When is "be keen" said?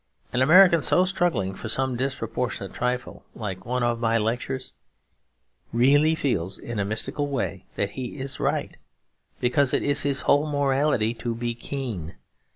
11.35-12.15